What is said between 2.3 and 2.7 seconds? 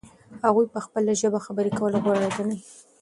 ګڼي.